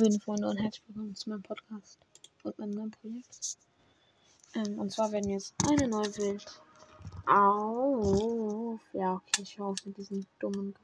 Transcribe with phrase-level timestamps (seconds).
[0.00, 1.98] Moin Freunde und herzlich willkommen zu meinem Podcast
[2.44, 3.56] und meinem neuen Projekt.
[4.54, 6.44] Ähm, und zwar werden wir jetzt eine neue Welt
[7.26, 8.78] auf.
[8.92, 10.76] Ja, okay, ich höre auf mit diesem dummen.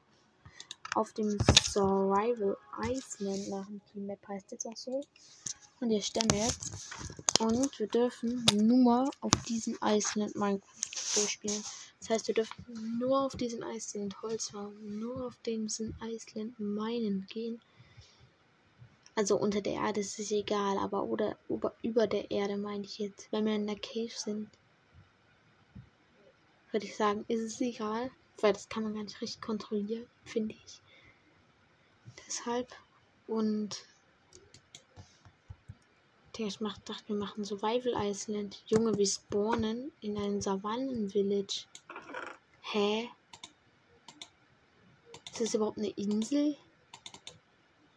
[0.95, 3.81] Auf dem Survival Iceland machen.
[3.93, 5.01] Die Map heißt jetzt auch so.
[5.79, 6.01] Und hier
[6.31, 6.91] wir jetzt.
[7.39, 11.63] Und wir dürfen nur auf diesem Iceland Minecraft durchspielen.
[11.99, 17.25] Das heißt, wir dürfen nur auf diesen Iceland Holz haben, nur auf diesen Iceland Minen
[17.29, 17.61] gehen.
[19.15, 22.99] Also unter der Erde ist es egal, aber oder über, über der Erde meine ich
[22.99, 23.31] jetzt.
[23.31, 24.49] Wenn wir in der Cave sind,
[26.71, 30.55] würde ich sagen, ist es egal, weil das kann man gar nicht richtig kontrollieren, finde
[30.65, 30.81] ich.
[32.27, 32.75] Deshalb
[33.27, 33.85] und
[36.37, 38.61] ich mach, dachte, wir machen Survival Island.
[38.67, 41.65] Junge, wir spawnen in einem Savannen-Village.
[42.61, 43.09] Hä?
[45.31, 46.57] Ist das überhaupt eine Insel?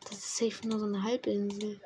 [0.08, 1.80] Das ist safe nur so eine Halbinsel.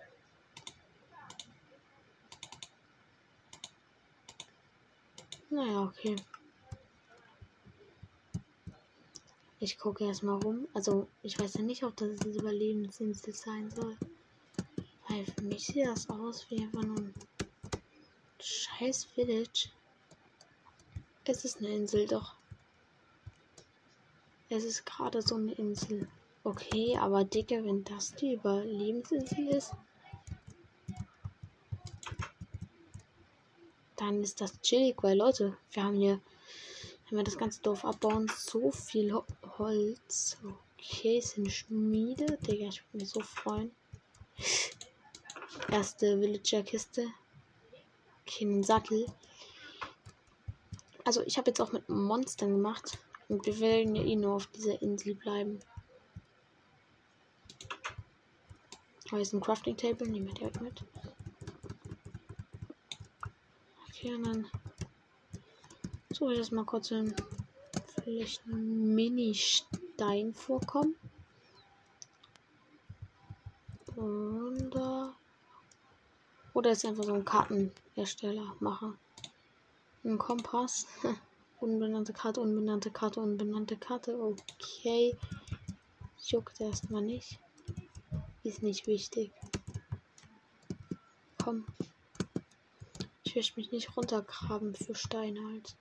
[5.50, 6.16] Naja, okay.
[9.58, 10.66] Ich gucke erstmal rum.
[10.72, 13.96] Also, ich weiß ja nicht, ob das eine Überlebensinsel sein soll.
[15.08, 17.14] Weil für mich sieht das aus wie einfach nur ein
[18.40, 19.68] scheiß Village.
[21.24, 22.34] Es ist eine Insel, doch.
[24.48, 26.08] Es ist gerade so eine Insel.
[26.44, 29.72] Okay, aber Dicke, wenn das die Überlebensinsel ist,
[33.94, 36.20] dann ist das chillig, weil Leute, wir haben hier,
[37.08, 39.14] wenn wir das ganze Dorf abbauen, so viel
[39.56, 40.36] Holz.
[40.76, 42.38] Okay, ist eine Schmiede.
[42.38, 43.70] Digga, ich würde mich so freuen.
[45.70, 47.06] Erste Villager-Kiste.
[48.22, 49.06] Okay, einen Sattel.
[51.04, 52.98] Also, ich habe jetzt auch mit Monstern gemacht.
[53.28, 55.60] Und wir werden ja eh nur auf dieser Insel bleiben.
[59.20, 60.84] Ist ein Crafting Table, nehmen wir direkt mit.
[63.88, 64.46] Okay, und dann
[66.12, 67.14] suche ich das mal kurz in
[68.02, 70.96] vielleicht ein Mini-Stein vorkommen.
[73.96, 75.14] Und da.
[76.54, 78.94] Oder ist einfach so ein Kartenhersteller mache.
[80.04, 80.86] Ein Kompass.
[81.60, 84.18] unbenannte Karte, unbenannte Karte, unbenannte Karte.
[84.20, 85.16] Okay.
[86.26, 87.38] Juckt erstmal nicht.
[88.44, 89.32] Ist nicht wichtig.
[91.42, 91.64] Komm.
[93.22, 95.76] Ich will mich nicht runtergraben für Steine halt.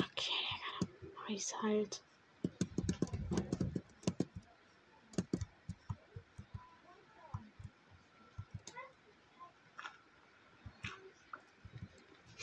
[0.00, 0.32] Okay,
[1.14, 2.02] mach ich's halt.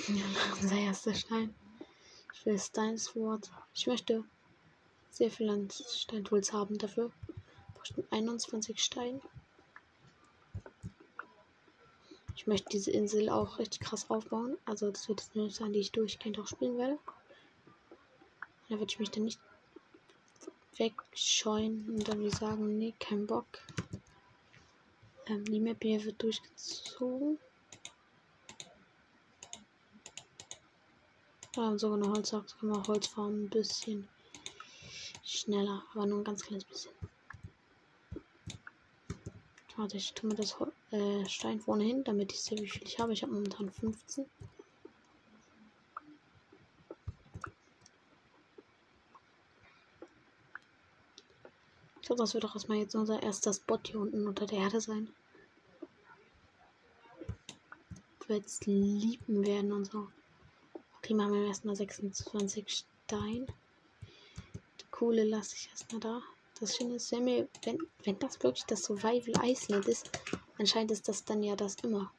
[0.62, 1.53] unser erster Stein.
[2.34, 3.51] Ich will Steins Wort.
[3.73, 4.23] Ich möchte
[5.12, 7.12] sehr viel Steintools haben dafür.
[8.12, 9.22] 21 Stein.
[12.35, 14.57] Ich möchte diese Insel auch richtig krass aufbauen.
[14.66, 16.97] Also das wird eine sein, die ich durchgehend auch spielen werde.
[18.69, 19.39] Da würde ich mich dann nicht
[20.78, 23.45] wegscheuen und dann wie sagen, nee, kein Bock.
[25.25, 27.39] Ähm, die Map hier wird durchgezogen.
[31.53, 34.07] Wir haben sogar eine Holzachse, können wir Holz fahren ein bisschen
[35.25, 36.91] schneller, aber nur ein ganz kleines bisschen.
[39.79, 40.57] Warte, ich tue mir das
[40.91, 43.13] äh, Stein vorne hin, damit ich sehe, wie viel ich habe.
[43.13, 44.25] Ich habe momentan 15.
[52.01, 54.81] Ich glaube, das wird doch erstmal jetzt unser erster Spot hier unten unter der Erde
[54.81, 55.13] sein.
[58.28, 60.09] Wir jetzt lieben werden und so.
[60.97, 63.47] Okay, machen wir erstmal 26 Stein.
[64.81, 66.22] Die Kohle lasse ich erstmal da.
[66.59, 70.09] Das Schöne ist, wenn, wir, wenn, wenn das wirklich das Survival Island ist,
[70.58, 72.12] anscheinend ist das dann ja das immer.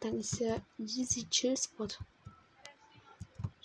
[0.00, 1.86] Dann ist ja easy chill Spot.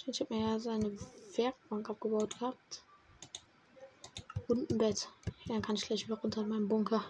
[0.08, 0.96] Ich habe mir ja so eine
[1.36, 2.84] Werkbank abgebaut gehabt.
[4.48, 5.10] Und ein Bett.
[5.48, 7.04] Dann kann ich gleich wieder runter in meinen Bunker.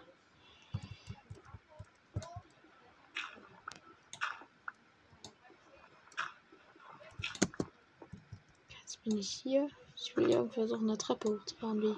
[9.05, 9.69] Bin ich hier.
[9.95, 11.95] Ich will irgendwie versuchen, eine Treppe hochzubauen, wie.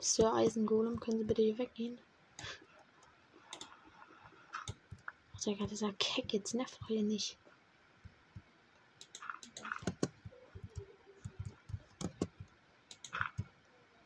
[0.00, 1.98] Sir Eisengolem, können Sie bitte hier weggehen?
[5.34, 7.36] Ach, Digga, dieser Keck jetzt nervt doch hier nicht.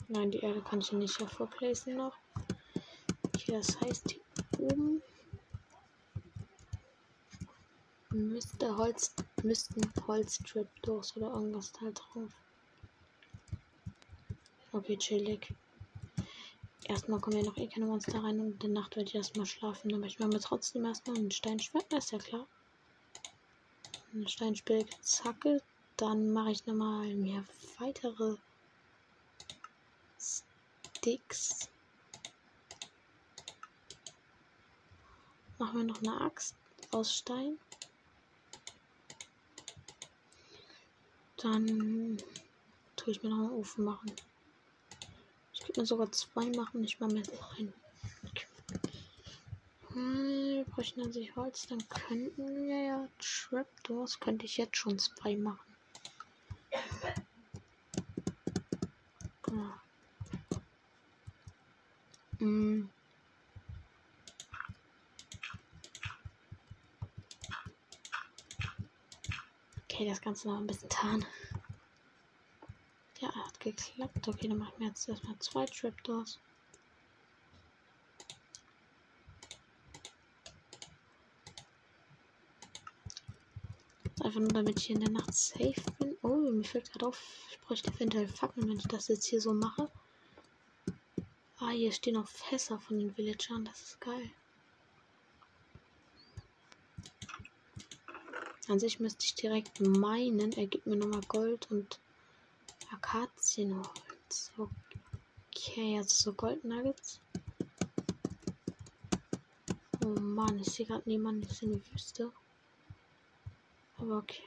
[0.08, 2.16] Nein, die Erde kann ich nicht hervorplacen noch.
[3.26, 4.20] Okay, das heißt hier
[4.58, 5.02] oben
[8.18, 12.30] müsste Holz müssten Holz-Trapdoors oder irgendwas da drauf.
[14.72, 15.54] Okay, chillig.
[16.84, 19.46] Erstmal kommen ja noch eh keine Monster rein und in der Nacht werde ich erstmal
[19.46, 19.94] schlafen.
[19.94, 22.46] Aber ich mache mir trotzdem erstmal ein Steinschwert, ist ja klar.
[24.14, 25.62] Eine Steinspitzhacke.
[25.96, 27.44] Dann mache ich nochmal mehr
[27.78, 28.36] weitere
[30.18, 31.68] Sticks.
[35.58, 36.54] Machen wir noch eine Axt
[36.92, 37.58] aus Stein.
[41.42, 42.18] Dann
[42.96, 44.12] tue ich mir noch einen Ofen machen.
[45.52, 46.82] Ich könnte mir sogar zwei machen.
[46.84, 47.72] Ich mache mir jetzt noch einen.
[49.92, 51.66] Hm, wir bräuchten an sich Holz.
[51.66, 54.18] Dann könnten wir ja Trapdoors.
[54.20, 55.68] Könnte ich jetzt schon zwei machen.
[62.38, 62.90] Hm.
[69.98, 71.26] Okay, das Ganze noch ein bisschen tarn.
[73.18, 74.28] Ja, hat geklappt.
[74.28, 76.38] Okay, dann machen wir jetzt erstmal zwei Trapdoors.
[84.22, 86.16] Einfach nur damit ich hier in der Nacht safe bin.
[86.22, 89.52] Oh, mir fällt gerade auf, ich bräuchte eventuell Fackeln, wenn ich das jetzt hier so
[89.52, 89.90] mache.
[91.58, 93.64] Ah, hier stehen noch Fässer von den Villagern.
[93.64, 94.30] Das ist geil.
[98.68, 100.52] An sich müsste ich direkt meinen.
[100.52, 101.98] Er gibt mir nochmal Gold und
[102.92, 104.52] Akazienholz.
[104.58, 107.20] Okay, jetzt so Goldnuggets.
[110.04, 111.42] Oh Mann, ich sehe gerade niemanden.
[111.42, 112.30] Das ist in der Wüste.
[113.96, 114.42] Aber okay.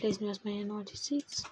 [0.00, 1.44] Lesen wir erstmal hier noch die Seeds.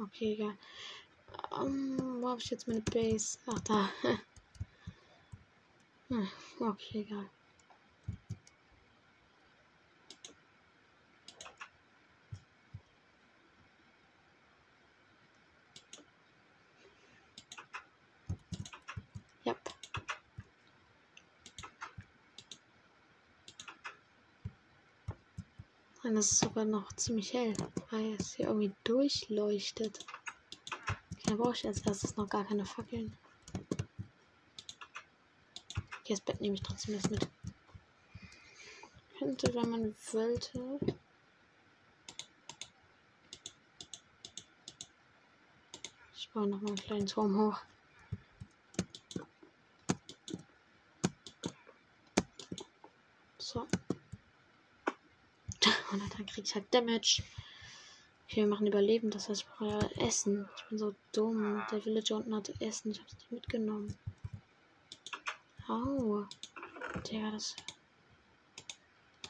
[0.00, 0.58] Okay, egal.
[1.52, 3.38] Um, wo habe ich jetzt meine Base?
[3.46, 3.88] Ach, da.
[6.08, 7.30] hm, okay, egal.
[26.18, 27.54] Das ist sogar noch ziemlich hell,
[27.90, 30.04] weil es hier irgendwie durchleuchtet.
[31.12, 33.16] Okay, da brauche ich als erstes noch gar keine Fackeln.
[36.00, 37.28] Okay, das Bett nehme ich trotzdem jetzt mit.
[39.16, 40.80] Könnte, wenn man wollte.
[46.16, 47.60] Ich baue noch mal einen kleinen Turm hoch.
[56.38, 57.22] Kriege ich halt Damage.
[58.24, 60.48] Okay, wir machen Überleben, das heißt, ich brauche ja Essen.
[60.56, 61.62] Ich bin so dumm.
[61.72, 63.98] Der Villager unten hatte Essen, ich habe es nicht mitgenommen.
[65.66, 66.24] Au.
[67.10, 67.56] Digga, das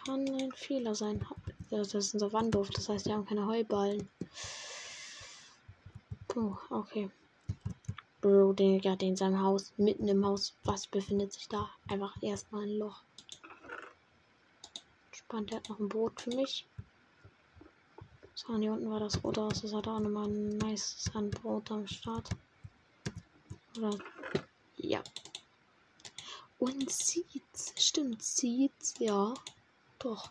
[0.05, 1.25] kann ein Fehler sein.
[1.70, 4.08] Das ist unser Wandorf, das heißt, wir haben keine Heuballen.
[6.28, 7.10] Puh, okay.
[8.20, 10.55] Bro, den gerade in seinem Haus, mitten im Haus.
[10.64, 11.70] Was befindet sich da?
[11.88, 13.02] Einfach erstmal ein Loch.
[15.12, 16.66] Spannend, der hat noch ein Boot für mich.
[18.38, 19.62] So, und hier unten war das rote Haus.
[19.62, 22.29] Das hat auch nochmal ein nice Sandbrot am Start.
[23.77, 23.98] Oder.
[24.77, 25.03] Ja.
[26.60, 27.74] Und Seeds.
[27.77, 28.94] Stimmt, Seeds.
[29.01, 29.34] Ja.
[29.98, 30.31] Doch.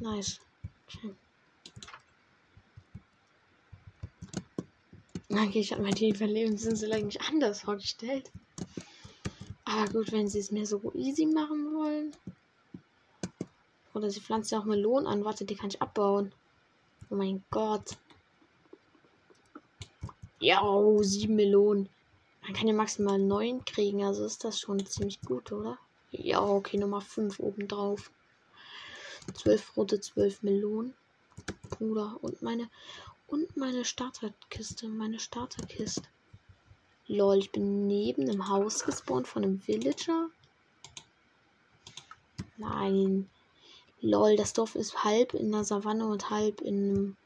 [0.00, 0.40] Nice.
[0.88, 1.14] Okay.
[5.30, 8.28] Okay, ich habe mir die Überlebensinsel eigentlich anders vorgestellt.
[9.64, 12.16] Aber gut, wenn sie es mir so easy machen wollen.
[13.94, 15.24] Oder sie pflanzt ja auch Melonen an.
[15.24, 16.32] Warte, die kann ich abbauen.
[17.10, 17.96] Oh mein Gott.
[20.40, 21.88] Ja, oh, sieben Melonen.
[22.42, 25.78] Man kann ja maximal neun kriegen, also ist das schon ziemlich gut, oder?
[26.10, 28.10] Ja, okay, Nummer fünf obendrauf.
[29.34, 30.94] Zwölf rote, zwölf Melonen.
[31.70, 32.16] Bruder.
[32.22, 32.70] Und meine.
[33.26, 34.88] Und meine Starterkiste.
[34.88, 36.02] Meine Starterkiste.
[37.08, 40.28] Lol, ich bin neben einem Haus gespawnt von einem Villager.
[42.56, 43.28] Nein.
[44.00, 47.16] Lol, das Dorf ist halb in der Savanne und halb in einem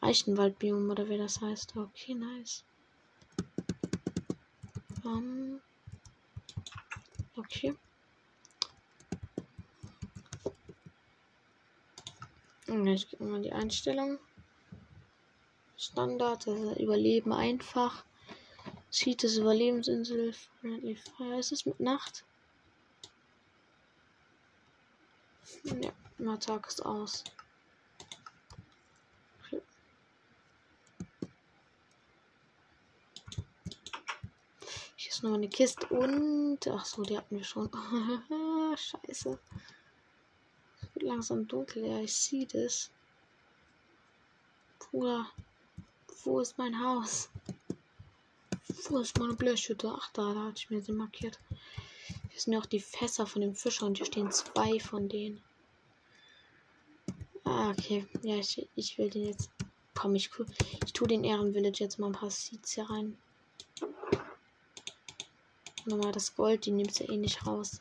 [0.00, 1.76] Eichenwaldbiom oder wie das heißt.
[1.76, 2.64] Okay, nice.
[5.04, 5.60] Um,
[7.36, 7.76] okay.
[12.66, 14.18] Ich gebe mal die Einstellung.
[15.76, 18.04] Standard, also Überleben einfach.
[18.90, 20.32] Cheat ist Überlebensinsel.
[20.60, 21.38] Friendly Fire.
[21.38, 22.24] Ist es mit Nacht?
[25.62, 27.24] Hm, ja, mein Tag ist aus.
[34.96, 36.66] Hier ist noch eine Kiste und.
[36.68, 37.70] Ach so, die hatten wir schon.
[38.76, 39.38] Scheiße.
[40.82, 42.90] Es wird langsam dunkel, ja, ich sehe das.
[44.78, 45.26] Bruder,
[46.24, 47.28] wo ist mein Haus?
[48.88, 49.92] Wo ist meine Blöschhütte?
[49.96, 51.38] Ach, da, da hatte ich mir sie markiert.
[52.36, 55.42] Hier sind auch die Fässer von dem Fischer und hier stehen zwei von denen.
[57.44, 58.06] Ah, okay.
[58.20, 59.48] Ja, ich, ich will den jetzt.
[59.94, 60.28] Komm, ich,
[60.84, 63.16] ich tue den Ehrenvillage jetzt mal ein paar Seeds hier rein.
[65.86, 67.80] Nochmal das Gold, die nimmt ja eh nicht raus.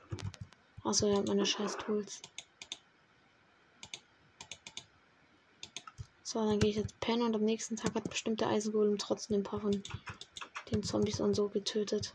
[0.85, 2.21] Achso, ja, meine scheiß Tools.
[6.23, 9.39] So, dann gehe ich jetzt pennen und am nächsten Tag hat bestimmt der Eisengolem trotzdem
[9.39, 9.83] ein paar von
[10.71, 12.13] den Zombies und so getötet.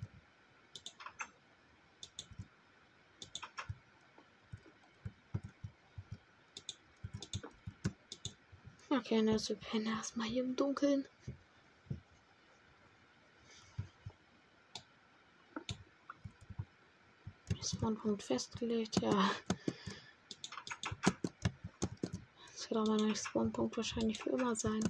[9.01, 11.07] Okay, ne, wir pennen erstmal hier im Dunkeln.
[17.63, 19.31] Spawnpunkt festgelegt, ja.
[22.53, 24.83] Das wird auch mein Spawnpunkt wahrscheinlich für immer sein.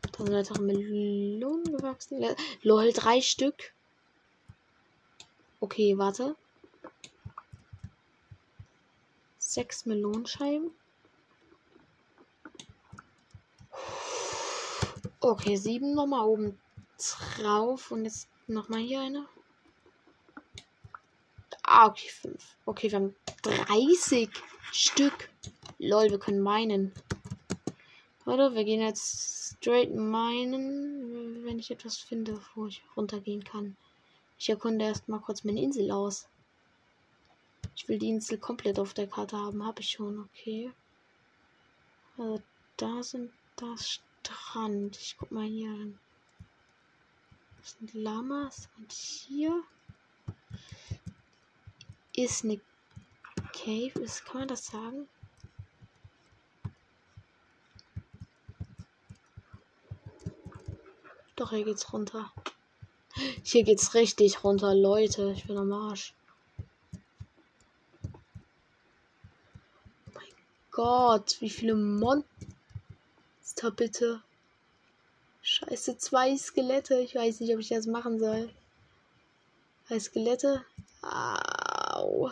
[0.00, 2.24] Da sind weitere Melonen gewachsen.
[2.62, 3.74] Lol, drei Stück.
[5.58, 6.36] Okay, warte.
[9.38, 10.70] Sechs Melonenscheiben.
[15.26, 16.58] Okay, sieben nochmal oben
[17.38, 17.90] drauf.
[17.90, 19.26] Und jetzt nochmal hier eine.
[21.62, 22.56] Ah, okay, fünf.
[22.66, 24.28] Okay, wir haben 30
[24.70, 25.30] Stück.
[25.78, 26.92] Lol, wir können meinen.
[28.26, 33.78] Warte, wir gehen jetzt straight meinen, wenn ich etwas finde, wo ich runtergehen kann.
[34.38, 36.28] Ich erkunde erstmal kurz meine Insel aus.
[37.74, 39.64] Ich will die Insel komplett auf der Karte haben.
[39.64, 40.70] Habe ich schon, okay.
[42.18, 42.42] Also
[42.76, 44.96] da sind das Strand.
[44.96, 45.74] Ich guck mal hier.
[47.60, 49.64] Das sind Lamas und hier
[52.14, 52.60] ist eine
[53.52, 53.98] Cave.
[54.00, 55.08] Ist, kann man das sagen?
[61.34, 62.32] Doch, hier geht's runter.
[63.42, 65.32] Hier geht's richtig runter, Leute.
[65.32, 66.14] Ich bin am Arsch.
[70.12, 70.28] mein
[70.70, 71.74] Gott, wie viele
[73.64, 74.22] Monster bitte.
[75.40, 77.00] Scheiße, zwei Skelette.
[77.00, 78.50] Ich weiß nicht, ob ich das machen soll.
[79.86, 80.64] Zwei Skelette.
[81.02, 82.30] Au.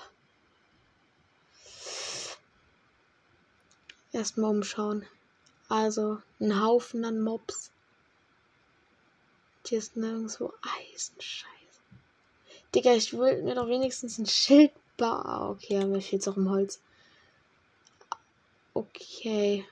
[4.13, 5.07] Erstmal umschauen.
[5.71, 7.71] Also, ein Haufen an Mobs.
[9.67, 11.49] Hier ist nirgendwo Eisenscheiße.
[12.75, 15.51] Digga, ich will mir doch wenigstens ein Schild bauen.
[15.53, 16.83] Okay, mir fehlt auch im Holz.
[18.75, 19.67] Okay.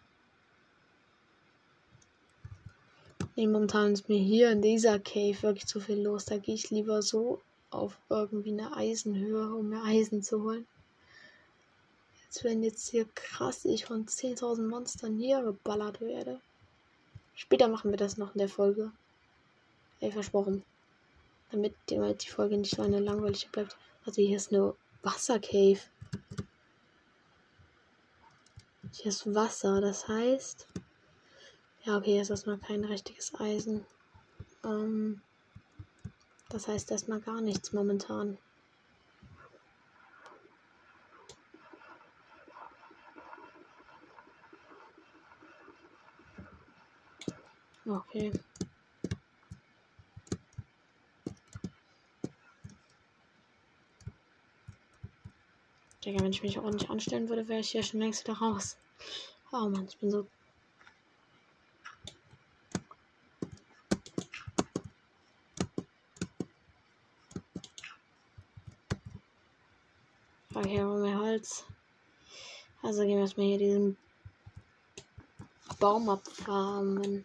[3.41, 6.27] Nee, momentan ist mir hier in dieser Cave wirklich zu viel los.
[6.27, 10.67] Da gehe ich lieber so auf irgendwie eine Eisenhöhe, um mir Eisen zu holen.
[12.23, 16.39] Jetzt wenn jetzt hier krass ich von 10.000 Monstern hier geballert werde.
[17.35, 18.93] Später machen wir das noch in der Folge.
[20.01, 20.63] Ey, versprochen.
[21.51, 23.75] Damit die Folge nicht so eine langweilige bleibt.
[24.05, 25.81] Also hier ist eine Wassercave.
[28.93, 30.67] Hier ist Wasser, das heißt.
[31.85, 33.87] Ja, okay, ist erstmal kein richtiges Eisen.
[34.65, 35.23] Ähm,
[36.51, 38.37] das heißt erstmal gar nichts momentan.
[47.87, 48.31] Okay.
[56.05, 58.77] Digga, wenn ich mich nicht anstellen würde, wäre ich hier schon längst wieder raus.
[59.51, 60.27] Oh Mann, ich bin so
[70.53, 71.65] Okay, haben wir Holz.
[72.83, 73.97] Also gehen wir erstmal hier diesen
[75.81, 77.25] Baum abfarmen.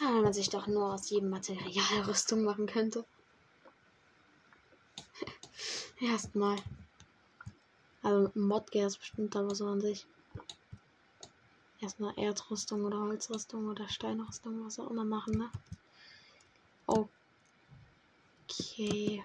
[0.00, 3.04] Ja, wenn man sich doch nur aus jedem Material Rüstung machen könnte.
[6.00, 6.56] Erstmal.
[8.02, 10.06] Also Mod geht das bestimmt aber so an sich.
[11.80, 15.50] Erstmal Erdrüstung oder Holzrüstung oder Steinrüstung, was auch immer machen, ne?
[18.48, 19.24] Okay.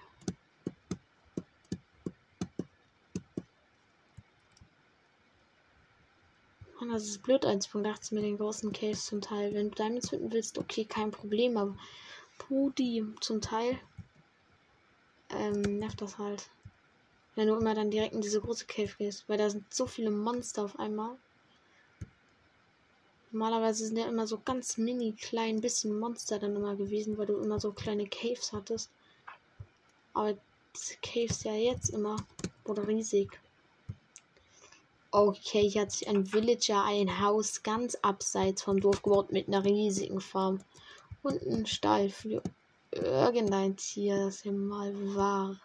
[6.96, 9.52] Das ist blöd 1.18 mit den großen Caves zum Teil.
[9.52, 11.76] Wenn du Diamonds finden willst, okay, kein Problem, aber
[12.38, 13.78] Pudi zum Teil
[15.28, 16.48] ähm, nervt das halt.
[17.34, 20.10] Wenn du immer dann direkt in diese große Cave gehst, weil da sind so viele
[20.10, 21.18] Monster auf einmal.
[23.30, 27.36] Normalerweise sind ja immer so ganz mini klein bisschen Monster dann immer gewesen, weil du
[27.36, 28.90] immer so kleine Caves hattest.
[30.14, 30.34] Aber
[30.74, 32.16] diese Caves ja jetzt immer
[32.64, 33.38] wurde riesig.
[35.18, 39.64] Okay, hier hat sich ein Villager ein Haus ganz abseits vom Dorf gebaut mit einer
[39.64, 40.60] riesigen Farm.
[41.22, 42.42] Und ein Stall für
[42.90, 45.58] irgendein Tier, das hier mal war.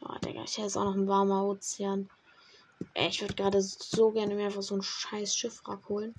[0.00, 2.08] Oh, Digga, hier ist auch noch ein warmer Ozean.
[2.94, 6.14] Ich würde gerade so gerne mir einfach so ein scheiß Schiffwrack holen.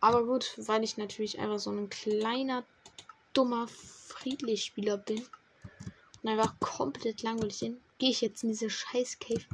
[0.00, 2.64] Aber gut, weil ich natürlich einfach so ein kleiner,
[3.34, 5.24] dummer, friedlich Spieler bin
[6.26, 9.44] und einfach komplett langweilig bin, gehe ich jetzt in diese scheiß Cave,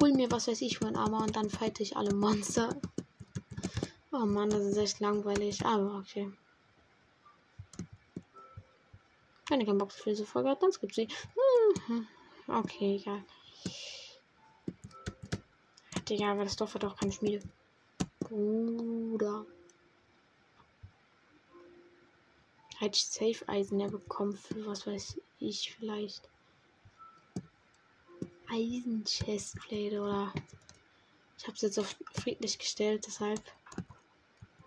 [0.00, 2.76] hol mir was weiß ich für ein Armer und dann fighte ich alle Monster.
[4.12, 6.30] Oh Mann, das ist echt langweilig, aber okay.
[9.48, 11.08] Wenn ihr keinen für diese Folge hat, dann gibt sie.
[11.86, 12.06] Hm,
[12.48, 13.24] okay, egal.
[16.08, 17.42] Digga, aber das Dorf hat auch keine Schmiede.
[18.20, 19.46] Bruder.
[22.78, 26.28] Hätte ich Safe Eisen ja bekommen für was weiß ich vielleicht.
[28.48, 30.32] Eisen Chestplate oder.
[31.38, 33.40] Ich habe es jetzt auf friedlich gestellt, deshalb.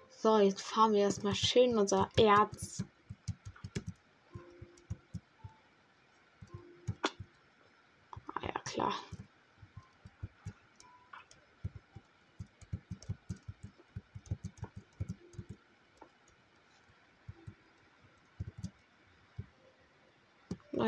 [0.09, 2.83] So, jetzt fahren wir erstmal schön unser Erz.
[8.35, 8.93] Ah ja, klar.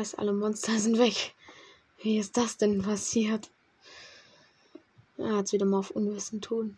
[0.02, 1.32] Nice, alle Monster sind weg.
[1.98, 3.50] Wie ist das denn passiert?
[5.16, 6.76] Er hat wieder mal auf Unwissen tun.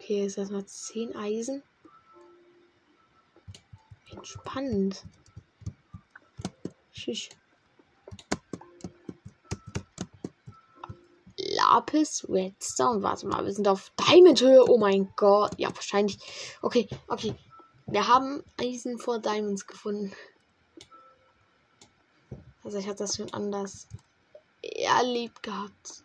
[0.00, 1.62] Okay, ist erstmal 10 Eisen.
[4.10, 5.04] Entspannend.
[6.92, 7.28] Tschüss.
[11.72, 13.02] Lapis, Redstone.
[13.02, 14.68] Warte mal, wir sind auf Diamond-Höhe.
[14.68, 15.58] Oh mein Gott.
[15.58, 16.18] Ja, wahrscheinlich.
[16.60, 17.34] Okay, okay.
[17.86, 20.12] Wir haben Eisen vor Diamonds gefunden.
[22.62, 23.88] Also ich hatte das schon anders
[24.60, 26.04] erlebt gehabt.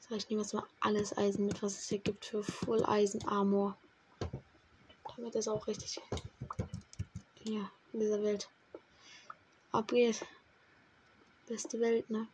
[0.00, 3.26] So, ich nehme jetzt mal alles Eisen mit, was es hier gibt für Full Eisen
[3.28, 3.76] Armor.
[5.16, 6.00] Damit ist auch richtig.
[7.44, 8.50] Ja, in dieser Welt.
[9.70, 10.26] Abgeht.
[11.46, 12.26] Beste Welt, ne?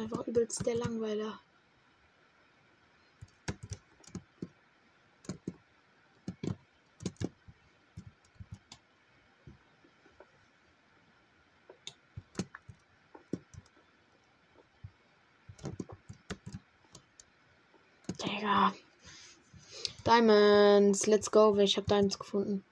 [0.00, 1.40] Einfach übelst der Langweiler.
[20.06, 21.56] Diamonds, let's go.
[21.58, 22.64] Ich habe Diamonds gefunden.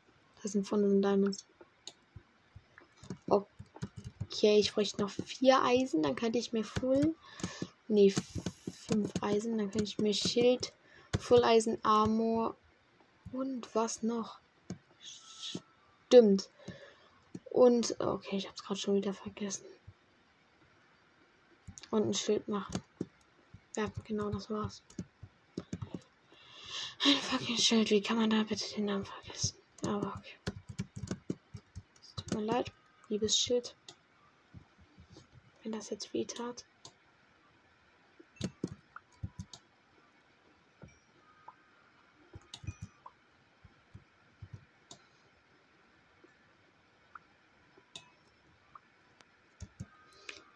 [0.43, 1.45] Das sind von den Diamonds.
[4.35, 7.15] Okay, ich bräuchte noch vier Eisen, dann könnte ich mir Full.
[7.87, 8.13] Nee,
[8.69, 10.73] fünf Eisen, dann könnte ich mir Schild,
[11.21, 12.57] Full Eisen, Armor
[13.31, 14.41] und was noch?
[14.99, 16.51] Stimmt.
[17.45, 19.67] Und, okay, ich hab's gerade schon wieder vergessen.
[21.93, 22.83] Und ein Schild machen.
[23.77, 24.83] Ja, genau, das war's.
[27.05, 29.59] Ein fucking Schild, wie kann man da bitte den Namen vergessen?
[29.87, 30.35] Aber okay.
[32.03, 32.73] Es tut mir leid,
[33.09, 33.77] liebes Schild
[35.65, 36.65] wenn das jetzt weh tat.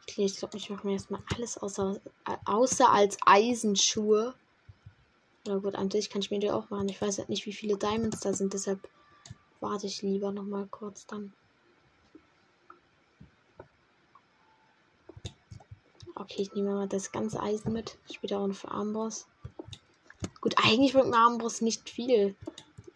[0.03, 2.01] Okay, ich glaube, ich mache mir erstmal alles außer,
[2.45, 4.35] außer als Eisenschuhe.
[5.47, 6.89] Na gut, an sich kann ich mir die auch machen.
[6.89, 8.89] Ich weiß halt nicht, wie viele Diamonds da sind, deshalb
[9.61, 11.33] warte ich lieber noch mal kurz dann.
[16.21, 17.97] Okay, ich nehme mal das ganze Eisen mit.
[18.11, 19.29] Später auch noch für Armbrust.
[20.41, 22.35] Gut, eigentlich bringt mir Armbrust nicht viel.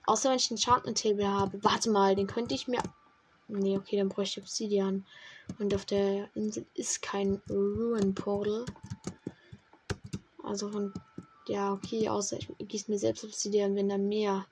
[0.07, 1.63] Außer wenn ich Enchantment Table habe.
[1.63, 2.83] Warte mal, den könnte ich mir.
[3.47, 5.07] Nee, okay, dann bräuchte ich Obsidian.
[5.61, 8.65] Und auf der Insel ist kein Ruin Portal.
[10.43, 10.93] Also von.
[11.47, 14.47] Ja, okay, außer ich gieße mir selbst Obsidian, wenn da mehr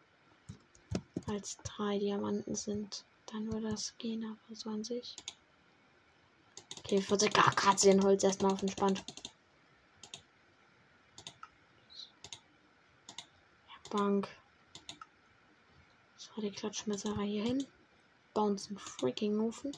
[1.27, 3.05] als drei Diamanten sind.
[3.27, 5.17] Dann würde das gehen, aber so an sich.
[6.91, 7.55] Okay, 40 gar
[8.03, 9.05] Holz erstmal auf entspannt.
[13.91, 14.27] Bank.
[16.17, 17.67] So, die Klatschmesserei hier hin.
[18.35, 19.71] Bauen einen freaking Ofen.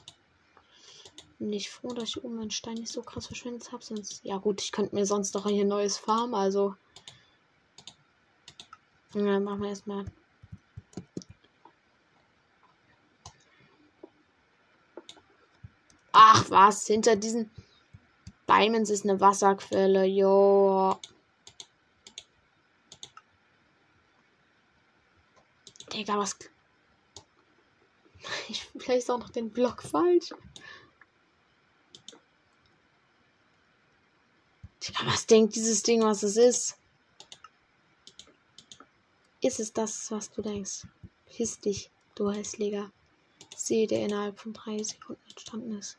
[1.37, 3.83] Bin ich froh, dass ich oben meinen Stein nicht so krass verschwendet habe.
[3.83, 6.75] Sonst, ja gut, ich könnte mir sonst noch hier neues Farm, also.
[9.13, 10.05] Ja, machen wir erstmal.
[16.49, 17.49] Was, hinter diesen
[18.47, 20.99] Diamonds ist eine Wasserquelle, jo.
[25.91, 26.37] Digga, was.
[28.49, 30.29] Ich vielleicht auch noch den Block falsch.
[34.81, 36.77] Digga, was denkt dieses Ding, was es ist?
[39.41, 40.87] Ist es das, was du denkst?
[41.25, 42.91] Piss dich, du hässlicher.
[43.55, 45.97] See, der innerhalb von drei Sekunden entstanden ist.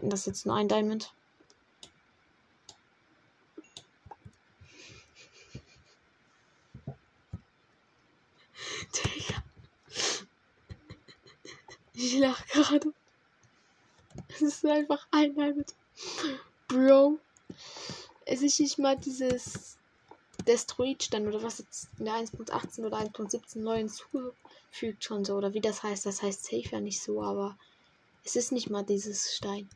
[0.00, 1.12] Wetten, das jetzt nur ein Diamond.
[11.92, 12.94] Ich lach gerade.
[14.30, 15.74] Es ist einfach ein Diamond.
[16.66, 17.18] Bro.
[18.24, 19.76] Es ist nicht mal dieses
[20.46, 25.34] Destroid stand oder was jetzt in der 1.18 oder 1.17 neu hinzugefügt schon so.
[25.34, 26.06] Oder wie das heißt.
[26.06, 27.58] Das heißt safe ja nicht so, aber
[28.24, 29.68] es ist nicht mal dieses Stein.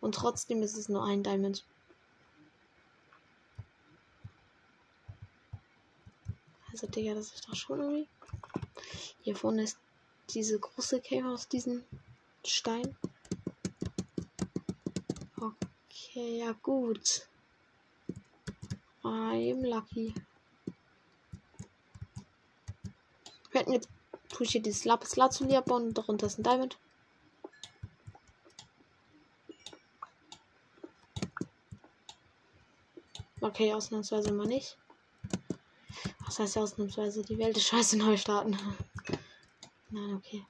[0.00, 1.64] Und trotzdem ist es nur ein Diamond.
[6.70, 8.08] Also, Digga, das ist doch schon irgendwie.
[9.22, 9.78] Hier vorne ist
[10.30, 11.84] diese große Cave aus diesem
[12.44, 12.96] Stein.
[15.36, 17.28] Okay, ja gut.
[19.02, 20.14] I'm lucky.
[23.50, 23.88] Wir hätten jetzt
[24.42, 26.78] ich hier dieses Lapis Lazuli abbauen und darunter ist ein Diamond.
[33.50, 34.78] Okay, ausnahmsweise mal nicht.
[36.24, 37.24] Was heißt ausnahmsweise?
[37.24, 38.56] Die Welt ist scheiße neu starten.
[39.90, 40.46] Nein, okay.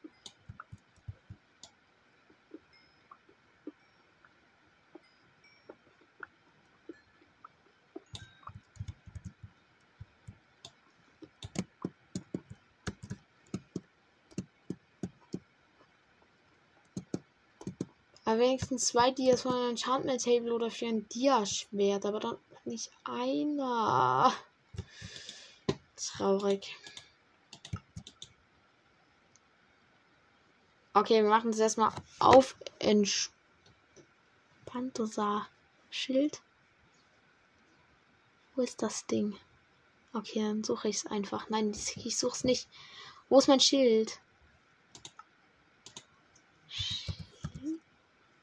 [18.26, 22.90] Aber wenigstens zwei Dias von einem Enchantment Table oder für ein Dia-Schwert, aber dann nicht
[23.04, 24.32] einer.
[25.96, 26.76] Traurig.
[30.92, 33.30] Okay, wir machen es erstmal auf entspannt
[34.98, 35.46] unser
[35.90, 36.42] Schild.
[38.54, 39.38] Wo ist das Ding?
[40.12, 41.48] Okay, dann suche ich es einfach.
[41.48, 42.68] Nein, ich suche es nicht.
[43.28, 44.20] Wo ist mein Schild?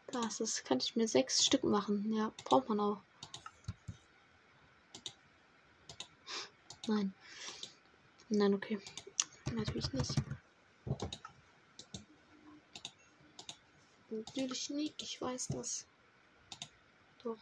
[0.08, 2.14] Das, das kann ich mir sechs Stück machen.
[2.14, 3.02] Ja, braucht man auch.
[6.88, 7.14] Nein.
[8.30, 8.80] Nein, okay.
[9.54, 10.16] Natürlich nicht.
[14.10, 15.86] Natürlich nicht, ich weiß das.
[17.24, 17.38] Doch.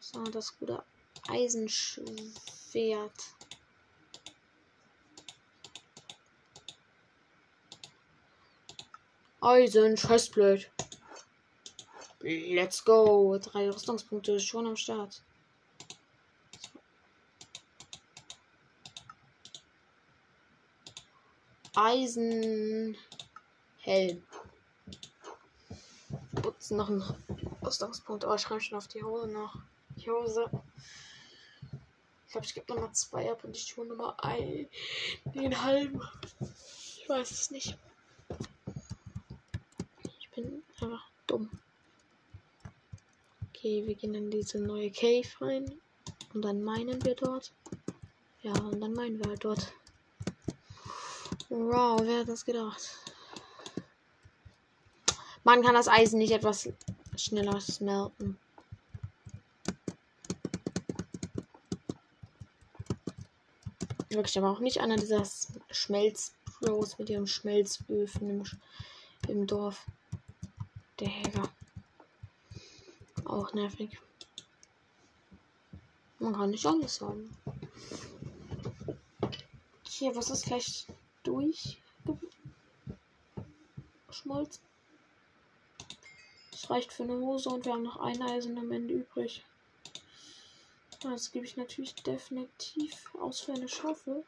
[0.00, 0.84] So, das gute
[1.28, 3.12] Eisenschwert.
[9.40, 10.66] Eisen, Chestplate.
[12.20, 13.38] Let's go.
[13.38, 15.22] Drei Rüstungspunkte schon am Start.
[21.76, 22.96] Eisenhelm.
[26.42, 27.02] Putzen noch ein
[27.62, 28.24] Rüstungspunkt.
[28.24, 29.56] Oh, ich schreibe schon auf die Hose noch.
[29.96, 30.50] Die Hose.
[32.26, 34.68] Ich glaube, ich gebe nochmal zwei ab und ich tue nochmal ein.
[35.34, 36.00] Den halben.
[36.40, 37.76] Ich weiß es nicht.
[40.18, 41.50] Ich bin einfach dumm.
[43.50, 45.80] Okay, wir gehen in diese neue Cave rein.
[46.32, 47.52] Und dann meinen wir dort.
[48.42, 49.72] Ja, und dann meinen wir halt dort.
[51.48, 52.82] Wow, wer hat das gedacht?
[55.44, 56.68] Man kann das Eisen nicht etwas
[57.16, 58.36] schneller smelten.
[64.08, 65.22] Wirklich, aber auch nicht einer dieser
[65.70, 68.44] Schmelzpros mit ihren Schmelzöfen im,
[69.28, 69.86] im Dorf.
[70.98, 71.48] Der Hacker.
[73.24, 74.00] Auch nervig.
[76.18, 77.36] Man kann nicht alles haben.
[79.84, 80.86] Hier, was ist gleich
[81.26, 81.78] durch
[84.10, 84.60] Schmolz.
[86.52, 89.44] Das reicht für eine Hose und wir haben noch ein Eisen am Ende übrig.
[91.00, 94.24] Das gebe ich natürlich definitiv aus für eine Schaufel.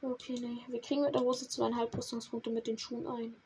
[0.00, 0.64] Okay, nee.
[0.68, 3.36] Wir kriegen mit der Hose zweieinhalb Rüstungspunkte mit den Schuhen ein.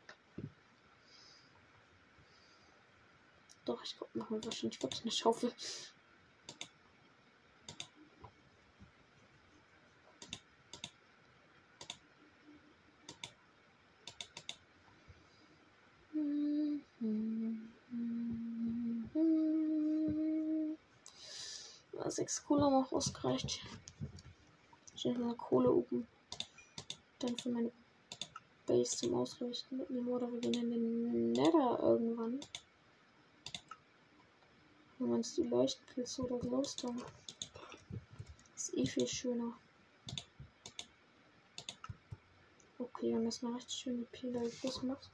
[3.64, 5.52] Doch, ich glaube, machen wir wahrscheinlich wirklich eine Schaufel.
[22.12, 23.60] Sechs haben auch ausgereicht.
[24.94, 26.06] Ich nehme mal Kohle oben.
[27.18, 27.72] Dann für meine
[28.66, 32.40] Base zum Ausrichten mitnehmen oder wir gehen in den Nether irgendwann.
[34.98, 37.00] Wenn man die Leuchtpilze oder Glowstone.
[38.54, 39.54] Ist eh viel schöner.
[42.78, 44.42] Okay, wir haben erstmal recht schöne Pilger
[44.80, 45.10] gemacht.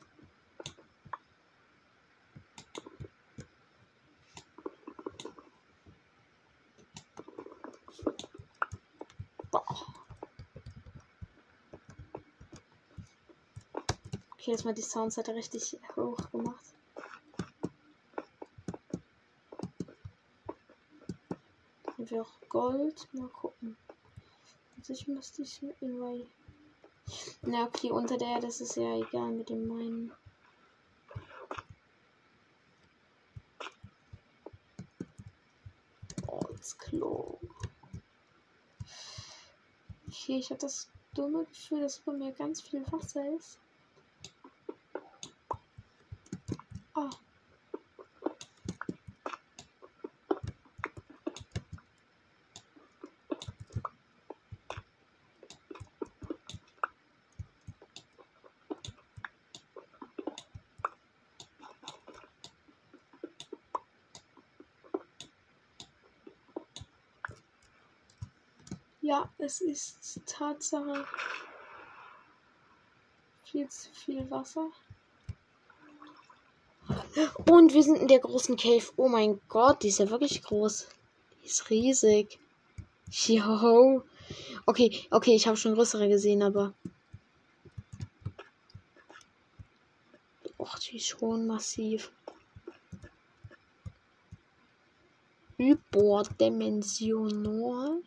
[14.49, 16.65] Okay, jetzt mal die Sounds hat er richtig hoch gemacht.
[21.87, 23.07] Haben wir auch Gold?
[23.13, 23.77] Mal gucken.
[24.79, 26.27] Also ich müsste ich weil.
[27.43, 30.13] Na okay, unter der, das ist ja egal mit dem meinen.
[36.79, 37.39] Klo.
[40.07, 43.59] Okay, ich habe das dumme Gefühl, dass bei mir ganz viel Wasser ist.
[47.01, 47.09] Oh.
[69.01, 71.07] Ja, es ist Tatsache
[73.45, 74.73] viel zu viel Wasser.
[77.47, 78.85] Und wir sind in der großen Cave.
[78.97, 80.87] Oh mein Gott, die ist ja wirklich groß.
[81.43, 82.39] Die ist riesig.
[83.11, 84.03] Yo.
[84.67, 86.75] Okay, okay, ich habe schon größere gesehen, aber.
[90.59, 92.13] Och, die ist schon massiv.
[95.57, 98.03] Überdimensional.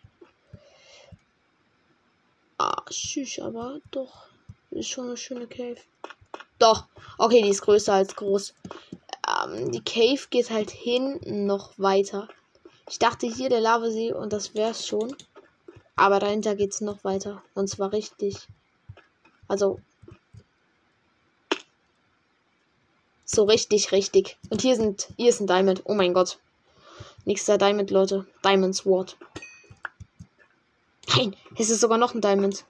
[2.58, 4.28] Ah, tschüss, aber doch.
[4.69, 5.80] Ist schon eine schöne Cave.
[6.60, 6.86] Doch.
[7.17, 8.54] Okay, die ist größer als groß
[9.51, 12.27] die Cave geht halt hinten noch weiter.
[12.89, 15.15] Ich dachte hier der Lavasee und das wär's schon.
[15.95, 17.43] Aber dahinter geht's noch weiter.
[17.53, 18.47] Und zwar richtig.
[19.47, 19.79] Also.
[23.25, 24.37] So richtig, richtig.
[24.49, 25.83] Und hier sind, hier ist ein Diamond.
[25.85, 26.39] Oh mein Gott.
[27.25, 28.25] Nächster Diamond, Leute.
[28.43, 29.17] Diamond Sword.
[31.15, 32.65] Nein, es ist sogar noch ein Diamond.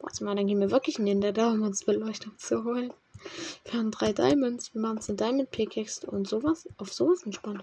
[0.00, 2.92] Warte mal, dann gehen wir wirklich in den um uns Beleuchtung zu holen.
[3.64, 4.74] Wir haben drei Diamonds.
[4.74, 6.68] Wir machen es eine Diamond Pickaxe und sowas.
[6.76, 7.62] Auf sowas entspannt.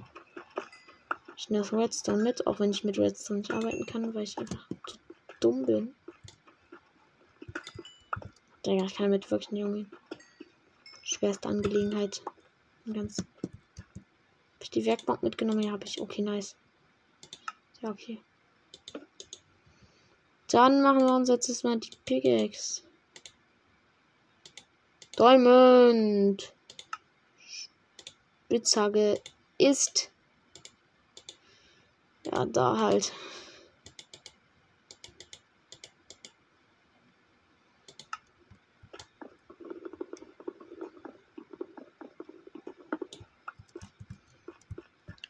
[1.38, 4.38] Ich nehme das Redstone mit, auch wenn ich mit Redstone nicht arbeiten kann, weil ich
[4.38, 4.97] einfach zu
[5.39, 5.95] dumm bin.
[8.65, 9.91] Digga, ich kann damit wirklich nicht umgehen.
[11.04, 12.21] Schwerste Angelegenheit.
[12.93, 13.17] Ganz.
[13.17, 13.26] Habe
[14.62, 15.63] ich die Werkbank mitgenommen?
[15.63, 16.00] Ja, habe ich.
[16.00, 16.56] Okay, nice.
[17.82, 18.21] Ja, okay.
[20.47, 22.84] Dann machen wir uns jetzt mal die Pickaxe.
[25.22, 26.52] Diamond.
[28.46, 29.22] Spitzhacke
[29.60, 30.10] ist.
[32.26, 33.14] Ja, da halt.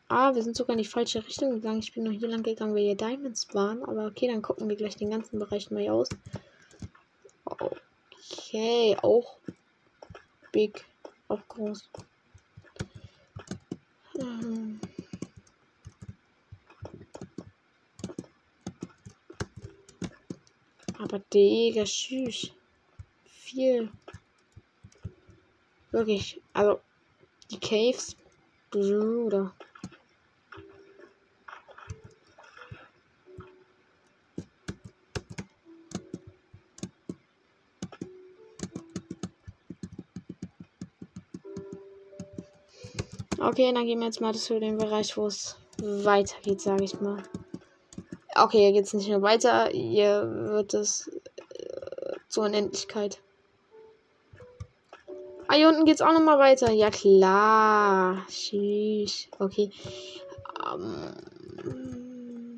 [0.08, 1.80] Ah, wir sind sogar in die falsche Richtung gegangen.
[1.80, 3.84] Ich bin nur hier lang gegangen, weil hier Diamonds waren.
[3.84, 6.08] Aber okay, dann gucken wir gleich den ganzen Bereich mal aus.
[7.44, 9.36] Okay, auch
[10.52, 10.86] big.
[11.28, 11.90] Auch groß.
[14.14, 14.80] Hm.
[20.98, 22.52] Aber Digga, tschüss.
[23.26, 23.90] Viel.
[25.92, 26.42] Wirklich.
[26.54, 26.80] Also,
[27.50, 28.16] die Caves.
[28.70, 29.54] Bruder.
[43.44, 47.24] Okay, dann gehen wir jetzt mal zu dem Bereich, wo es weitergeht, sage ich mal.
[48.36, 49.70] Okay, hier geht es nicht mehr weiter.
[49.72, 53.20] Hier wird es äh, zur Unendlichkeit.
[55.48, 56.72] Ah, hier unten geht es auch nochmal weiter.
[56.72, 58.26] Ja, klar.
[58.30, 59.28] Sheesh.
[59.40, 59.72] Okay.
[60.64, 62.58] Um,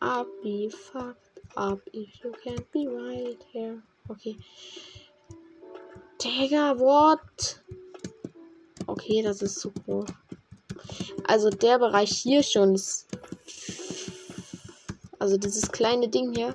[0.00, 3.82] I'll be fucked up if you can't be right here.
[4.08, 4.38] Okay.
[6.18, 7.60] Digga, what?
[8.86, 10.06] Okay, das ist zu groß.
[11.32, 13.06] Also der Bereich hier schon ist.
[15.18, 16.54] Also dieses kleine Ding hier.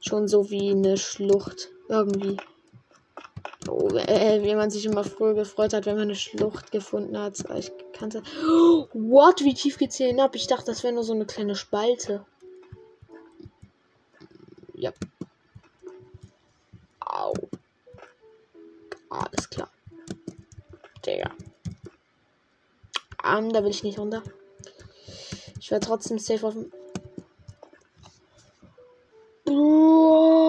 [0.00, 1.68] Schon so wie eine Schlucht.
[1.90, 2.38] Irgendwie.
[3.68, 7.44] Oh, äh, wie man sich immer früher gefreut hat, wenn man eine Schlucht gefunden hat.
[7.54, 8.22] Ich kannte.
[8.94, 9.44] what?
[9.44, 10.34] Wie tief geht's hier hinab?
[10.34, 12.24] Ich dachte, das wäre nur so eine kleine Spalte.
[14.72, 14.94] Ja.
[17.00, 17.34] Au.
[19.10, 19.68] Alles klar.
[21.04, 21.30] Digga.
[23.24, 24.22] Um, da will ich nicht runter.
[25.58, 26.70] Ich werde trotzdem safe auf dem.
[29.46, 30.44] Wow.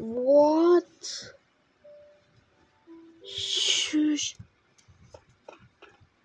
[0.00, 1.34] What?
[3.22, 4.34] Tschüss.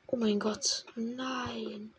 [0.07, 0.85] Oh mein Gott.
[0.95, 1.93] Nein.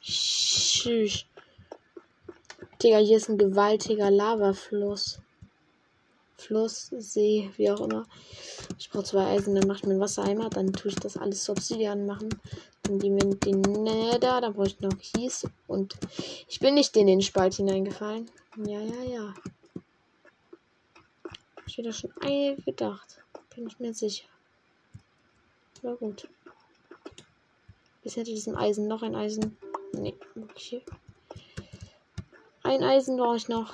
[0.00, 1.26] Tschüss.
[2.82, 5.20] Digga, hier ist ein gewaltiger Lavafluss.
[6.44, 8.06] Fluss, See, wie auch immer.
[8.78, 11.44] Ich brauche zwei Eisen, dann mache ich mir einen Wassereimer, dann tue ich das alles
[11.44, 12.28] zu Obsidian machen.
[12.82, 15.96] Dann wir in den Nether, dann brauche ich noch Kies und
[16.48, 18.30] ich bin nicht in den Spalt hineingefallen.
[18.66, 19.34] Ja, ja, ja.
[21.66, 23.22] Ich hätte schon einige gedacht.
[23.54, 24.26] Bin ich mir sicher.
[25.82, 26.28] Aber gut.
[28.02, 29.56] Bis hinter diesem Eisen noch ein Eisen.
[29.92, 30.82] Nee, okay.
[32.62, 33.72] Ein Eisen brauche ich noch.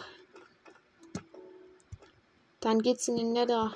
[2.61, 3.75] Dann geht's in den Nether.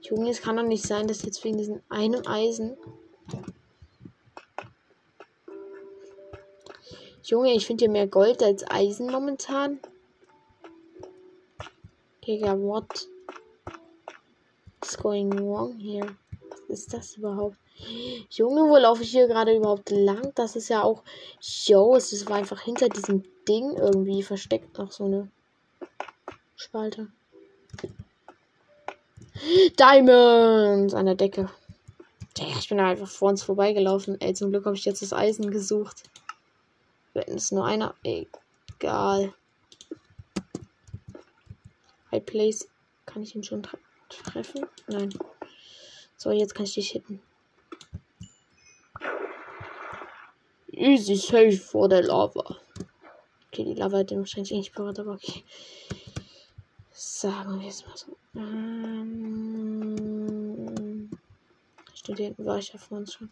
[0.00, 2.76] Junge, es kann doch nicht sein, dass jetzt wegen diesem einen Eisen.
[7.22, 9.78] Junge, ich finde hier mehr Gold als Eisen momentan.
[12.26, 13.08] Digga, what?
[14.80, 16.16] What's going wrong here?
[16.48, 17.56] Was ist das überhaupt?
[18.30, 20.32] Junge, wo laufe ich hier gerade überhaupt lang?
[20.34, 21.02] Das ist ja auch.
[21.40, 25.28] Yo, es war einfach hinter diesem Ding irgendwie versteckt noch so eine
[26.56, 27.08] Spalte.
[29.78, 31.48] Diamonds an der Decke.
[32.36, 34.20] Ja, ich bin einfach vor uns vorbeigelaufen.
[34.20, 36.04] Ey, zum Glück habe ich jetzt das Eisen gesucht.
[37.14, 37.94] Wenn es nur einer.
[38.02, 39.34] Egal.
[42.12, 42.68] High Place.
[43.06, 44.66] Kann ich ihn schon tre treffen?
[44.86, 45.12] Nein.
[46.16, 47.20] So, jetzt kann ich dich hitten.
[50.80, 52.56] Easy safe vor der Lava.
[53.48, 55.44] Okay, die Lava hat den wahrscheinlich nicht berührt, aber okay.
[56.90, 58.16] Sagen wir es mal so.
[58.34, 59.10] Ähm,
[61.92, 63.30] Studenten war ich ja vor uns schon.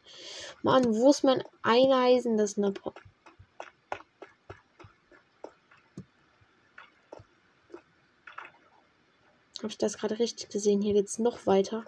[0.63, 2.37] Mann, wo ist mein Eineisen?
[2.37, 2.93] Das ist Pro
[9.59, 10.83] Habe ich das gerade richtig gesehen?
[10.83, 11.87] Hier geht es noch weiter.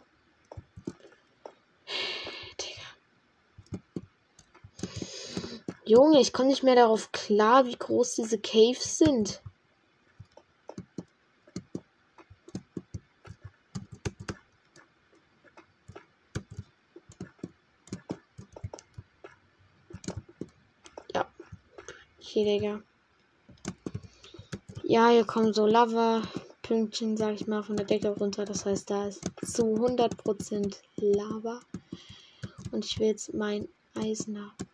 [5.90, 9.42] Junge, ich komme nicht mehr darauf klar, wie groß diese Caves sind.
[21.12, 21.28] Ja.
[22.20, 22.82] Okay, Digga.
[24.84, 28.44] Ja, hier kommen so Lava-Pünktchen, sag ich mal, von der Decke runter.
[28.44, 31.58] Das heißt, da ist zu 100% Lava.
[32.70, 34.69] Und ich will jetzt mein Eisen haben.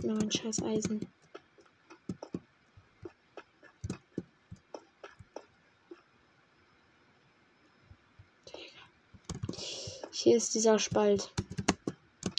[0.00, 1.06] Gib mir mein scheiß Eisen.
[10.10, 11.30] Hier ist dieser Spalt.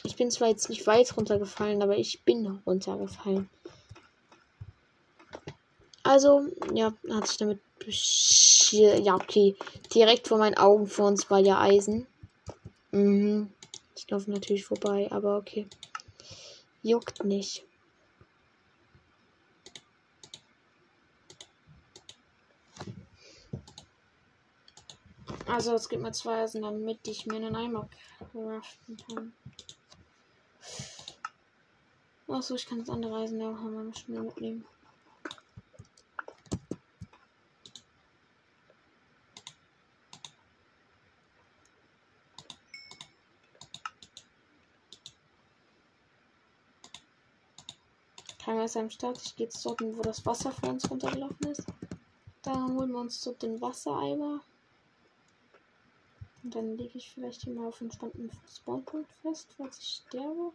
[0.04, 3.47] Ich bin zwar jetzt nicht weit runtergefallen, aber ich bin runtergefallen.
[6.02, 7.60] Also, ja, hat sich damit.
[8.71, 9.56] Ja, okay.
[9.93, 12.08] Direkt vor meinen Augen vor uns war ja Eisen.
[12.91, 13.52] Mhm.
[13.95, 15.67] Ich laufe natürlich vorbei, aber okay.
[16.84, 17.63] Juckt nicht.
[25.46, 27.89] Also es gibt mir zwei Eisen, damit ich mir einen Eimer
[28.32, 29.34] craften kann.
[32.28, 34.65] Achso, ich kann das andere Eisen ja auch mal schnell mitnehmen.
[48.62, 49.19] Keiner ist am Start.
[49.25, 51.65] Ich gehe jetzt dort, wo das Wasser vor uns runtergelaufen ist.
[52.43, 54.41] Da holen wir uns dort den Wassereimer.
[56.43, 60.51] Und dann lege ich vielleicht hier mal auf einen spannenden Spawnpunkt fest, falls ich sterbe.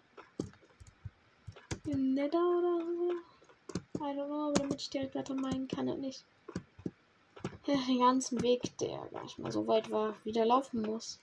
[1.86, 3.12] Im Nether oder so.
[3.96, 6.24] I don't know, aber damit ich direkt weiter meinen kann, er nicht.
[7.66, 11.18] Den ganzen Weg, der gar nicht mal so weit war, wieder laufen muss.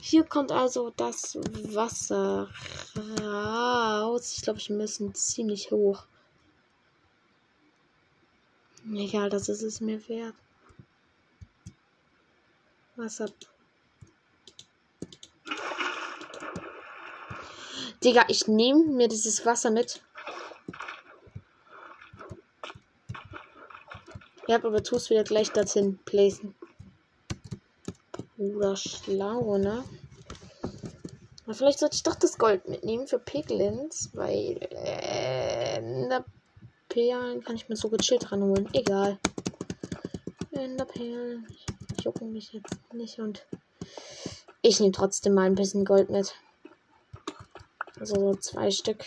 [0.00, 1.36] Hier kommt also das
[1.74, 2.48] Wasser
[3.20, 4.32] raus.
[4.36, 6.06] Ich glaube, ich müssen ziemlich hoch.
[8.94, 10.34] Egal, das ist es mir wert.
[12.96, 13.28] Wasser.
[18.02, 20.02] Digga, ich nehme mir dieses Wasser mit.
[24.46, 26.54] Ja, aber tu es wieder gleich dorthin placen.
[28.38, 29.84] Oder schlau, ne?
[31.44, 36.24] Aber vielleicht sollte ich doch das Gold mitnehmen für Piglins, weil äh, in der
[36.88, 38.68] Perlen kann ich mir so gechillt ranholen.
[38.74, 39.18] Egal.
[40.52, 41.48] In der Perlen
[42.02, 43.44] jucken mich jetzt nicht und
[44.62, 46.34] ich nehme trotzdem mal ein bisschen Gold mit.
[47.98, 49.04] Also so zwei Stück.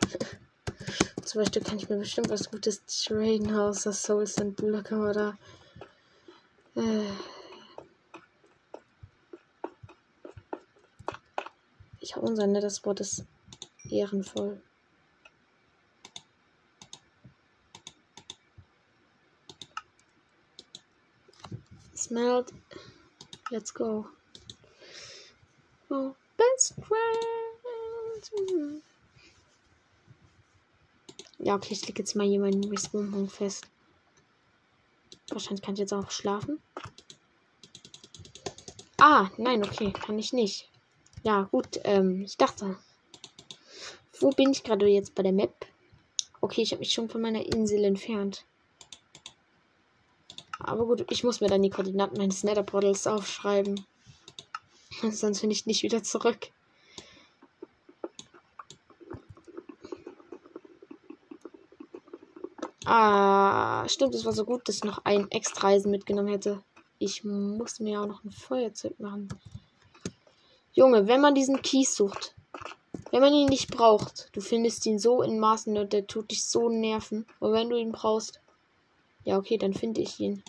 [1.22, 3.82] zwei Stück kann ich mir bestimmt was Gutes traden aus.
[3.82, 5.36] Das Souls und Blöcke oder.
[6.80, 7.04] Äh.
[12.00, 13.24] Ich habe unser nettes Wort ist
[13.90, 14.62] ehrenvoll.
[21.94, 22.50] Smelled.
[23.50, 24.06] Let's go.
[25.90, 28.82] Oh, best friend.
[31.38, 33.66] Ja, okay, ich lege jetzt mal hier meinen Respawn-Punkt fest.
[35.30, 36.60] Wahrscheinlich kann ich jetzt auch schlafen.
[38.98, 40.68] Ah, nein, okay, kann ich nicht.
[41.22, 42.76] Ja, gut, ähm, ich dachte.
[44.18, 45.66] Wo bin ich gerade jetzt bei der Map?
[46.42, 48.44] Okay, ich habe mich schon von meiner Insel entfernt.
[50.58, 53.86] Aber gut, ich muss mir dann die Koordinaten meines Netherportals aufschreiben.
[55.10, 56.50] Sonst finde ich nicht wieder zurück.
[62.92, 66.60] Ah, stimmt, es war so gut, dass ich noch ein Extra-Reisen mitgenommen hätte.
[66.98, 69.28] Ich muss mir auch noch ein Feuerzeug machen.
[70.72, 72.34] Junge, wenn man diesen Kies sucht,
[73.12, 76.68] wenn man ihn nicht braucht, du findest ihn so in Maßen der tut dich so
[76.68, 77.26] nerven.
[77.38, 78.40] Und wenn du ihn brauchst,
[79.22, 80.42] ja, okay, dann finde ich ihn.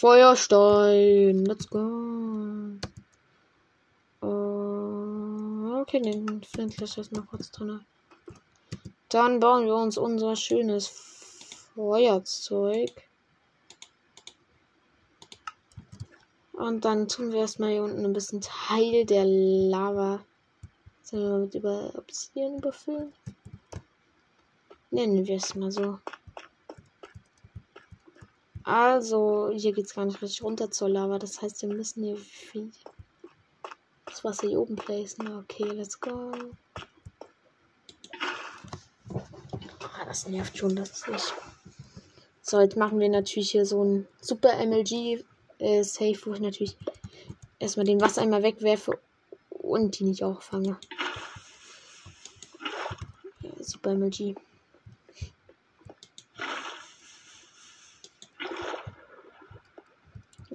[0.00, 1.44] Feuerstein.
[1.44, 2.78] Let's go.
[4.22, 7.84] Uh, okay, den Flint lässt jetzt mal kurz drin.
[9.10, 10.88] Dann bauen wir uns unser schönes
[11.74, 12.90] Feuerzeug.
[16.54, 20.24] Und dann tun wir erstmal hier unten ein bisschen Teil der Lava.
[21.02, 23.12] Sollen wir mit über Obsidian überfüllen?
[24.90, 25.98] Nennen wir es mal so.
[28.70, 31.18] Also, hier geht es gar nicht richtig runter zur Lava.
[31.18, 32.70] Das heißt, wir müssen hier viel
[34.06, 35.26] das Wasser hier oben placen.
[35.38, 36.30] Okay, let's go.
[39.12, 41.32] Ah, das nervt schon, dass ich.
[42.42, 45.24] So, jetzt machen wir natürlich hier so ein super MLG
[45.58, 46.76] äh, wo ich natürlich
[47.58, 49.00] erstmal den Wasser einmal wegwerfe
[49.48, 50.78] und die nicht auch fange.
[53.40, 54.36] Ja, super MLG.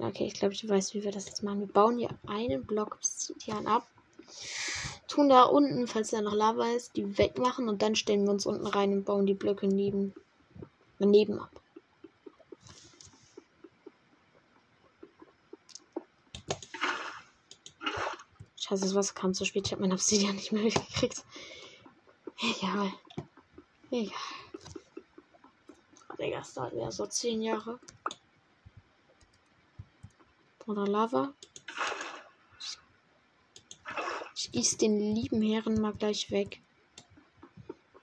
[0.06, 1.60] Okay, ich glaube, ich weiß, wie wir das jetzt machen.
[1.60, 3.88] Wir bauen hier einen Block Obsidian ab.
[5.08, 8.46] Tun da unten, falls da noch Lava ist, die wegmachen und dann stellen wir uns
[8.46, 10.14] unten rein und bauen die Blöcke neben,
[11.00, 11.60] neben ab.
[18.56, 19.66] Scheiße, das Wasser kam zu spät.
[19.66, 21.24] Ich habe mein Obsidian nicht mehr gekriegt.
[22.40, 22.92] Egal.
[23.90, 24.12] Egal.
[26.18, 27.78] Digga, das dauert ja so 10 Jahre.
[30.66, 31.32] Oder Lava.
[34.34, 36.60] Ich gieße den lieben Herren mal gleich weg.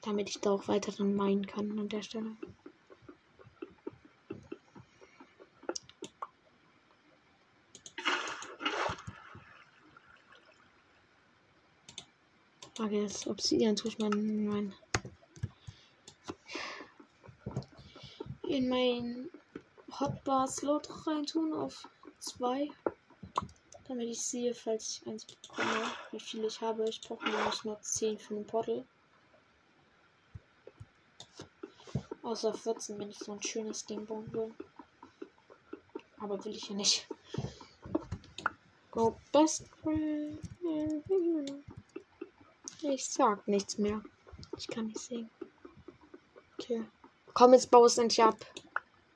[0.01, 2.35] Damit ich da auch weiter dann meinen kann an der Stelle.
[12.75, 14.73] Frage ist, Obsidian tue ich mal in mein
[18.41, 19.29] in mein
[19.99, 21.87] Hotbar Slot reintun auf
[22.23, 22.69] 2.
[23.87, 26.87] Damit ich sehe, falls ich eins bekomme, wie viel ich habe.
[26.87, 28.85] Ich brauche nämlich nur 10 für den Portal.
[32.21, 34.53] Außer 14, wenn ich so ein schönes Ding bauen will.
[36.19, 37.07] Aber will ich ja nicht.
[38.91, 40.39] Go best friend.
[42.81, 44.01] Ich sag nichts mehr.
[44.57, 45.29] Ich kann nicht sehen.
[46.57, 46.85] Okay.
[47.33, 48.37] Komm, jetzt baue es endlich ab.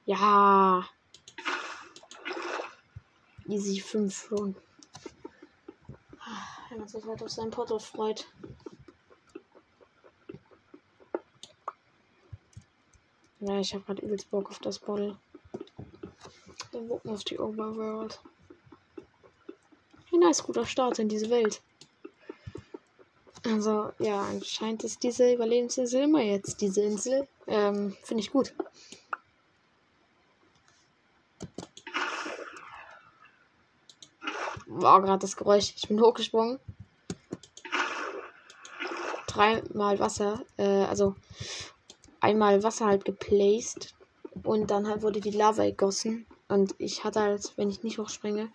[0.06, 0.90] Ja.
[3.48, 4.56] Easy 5 schon.
[6.70, 8.28] Wenn man sich halt auf sein Porto freut.
[13.40, 15.18] Ja, ich habe gerade übelst Bock auf das Bottle.
[16.72, 18.20] Dann gucken auf die Overworld.
[20.12, 21.62] Ein nice guter Start in diese Welt.
[23.46, 27.28] Also, ja, anscheinend ist diese Überlebensinsel immer jetzt diese Insel.
[27.46, 28.54] Ähm, finde ich gut.
[34.88, 35.74] War gerade das Geräusch.
[35.76, 36.62] Ich bin hochgesprungen.
[39.28, 41.14] Dreimal Wasser, äh, also
[42.22, 43.94] einmal Wasser halt geplaced
[44.44, 46.26] und dann halt wurde die Lava ergossen.
[46.48, 48.50] Und ich hatte halt, wenn ich nicht hochspringe,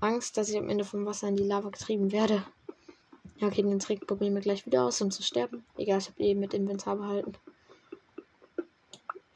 [0.00, 2.42] Angst, dass ich am Ende vom Wasser in die Lava getrieben werde.
[3.36, 5.64] Ja, okay, den Trick probieren wir gleich wieder aus, um zu sterben.
[5.76, 7.34] Egal, ich habe eben mit Inventar behalten.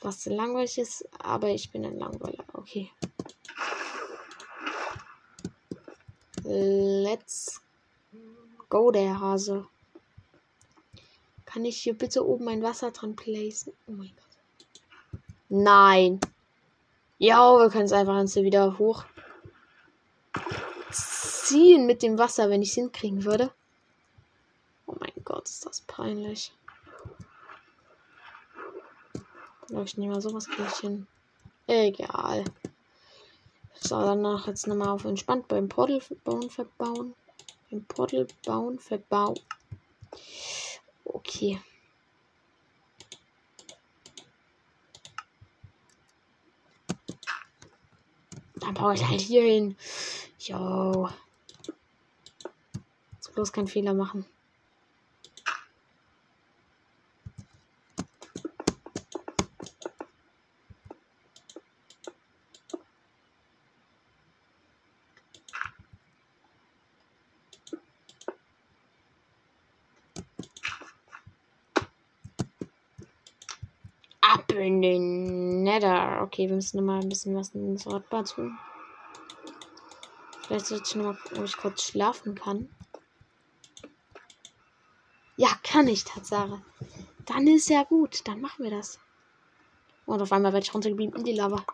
[0.01, 2.43] Was langweilig ist, aber ich bin ein Langweiler.
[2.55, 2.91] Okay.
[6.53, 7.61] Let's
[8.69, 9.69] go, der Hase.
[11.45, 13.73] Kann ich hier bitte oben ein Wasser dran placen?
[13.87, 15.21] Oh mein Gott.
[15.49, 16.19] Nein.
[17.19, 19.05] Ja, wir können es einfach ins wieder hoch
[20.91, 23.53] ziehen mit dem Wasser, wenn ich es hinkriegen würde.
[24.87, 26.53] Oh mein Gott, ist das peinlich.
[29.69, 31.07] Glaube ich nicht mal sowas kriege hin.
[31.69, 32.45] Egal.
[33.83, 37.15] So, danach jetzt nochmal auf entspannt beim Portal bauen, verbauen.
[37.71, 39.41] Beim Portal bauen, verbauen.
[41.05, 41.61] Okay.
[48.61, 49.77] Dann baue ich halt hier hin.
[50.39, 51.09] Jo.
[53.15, 54.27] Jetzt bloß keinen Fehler machen.
[74.21, 76.20] Ab in den Nether.
[76.33, 78.57] Okay, wir müssen mal ein bisschen was in das Rotbad tun.
[80.47, 82.69] Vielleicht sollte ich noch mal, ob ich kurz schlafen kann.
[85.37, 86.63] Ja, kann ich, Tatsache.
[87.27, 88.29] Dann ist ja gut.
[88.29, 89.01] Dann machen wir das.
[90.07, 91.65] Und auf einmal werde ich runtergeblieben in die Lava.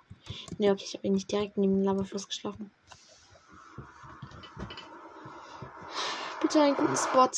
[0.57, 2.70] Ne, okay, ich habe nicht direkt neben dem Lavafluss geschlafen.
[6.40, 7.28] Bitte einen guten Spot.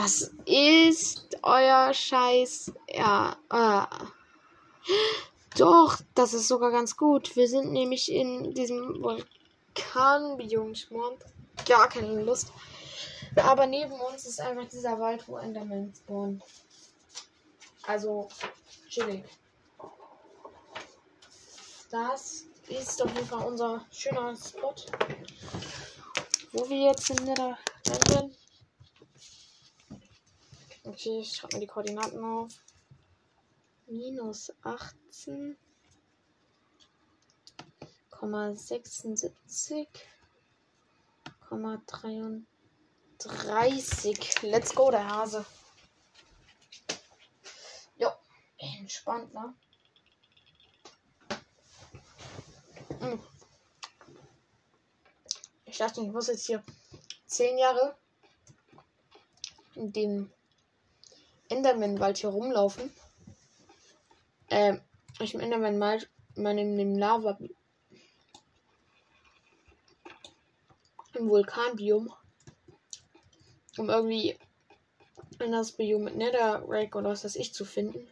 [0.00, 2.70] Das ist euer Scheiß.
[2.88, 3.36] Ja.
[3.50, 3.96] Äh.
[5.56, 7.34] Doch, das ist sogar ganz gut.
[7.34, 9.04] Wir sind nämlich in diesem.
[9.74, 12.52] Ich gar keine Lust.
[13.34, 16.44] Aber neben uns ist einfach dieser Wald, wo Enderman spawnen.
[17.82, 18.28] Also,
[18.88, 19.24] chillig.
[21.90, 24.74] Das ist auf jeden Fall unser schöner Spot.
[26.52, 27.58] Wo wir jetzt in der
[28.06, 28.47] sind.
[30.88, 32.50] Okay, ich schreibe mir die Koordinaten auf.
[33.88, 35.58] Minus 18,
[38.54, 39.86] 76,
[41.50, 44.42] 33.
[44.42, 45.44] Let's go, der Hase.
[47.98, 48.08] Jo,
[48.56, 49.54] entspannt, ne?
[53.00, 53.22] Hm.
[55.66, 56.64] Ich dachte, ich muss jetzt hier
[57.26, 57.94] 10 Jahre
[59.74, 60.32] in dem
[61.48, 62.92] Enderman-Wald hier rumlaufen.
[64.50, 64.80] Ähm,
[65.20, 66.00] ich im Enderman mal,
[66.36, 67.38] mal in dem Lava.
[71.14, 72.12] Im Vulkanbiom.
[73.76, 74.36] Um irgendwie
[75.38, 78.08] in das Biom mit Netherrack oder was weiß ich zu finden.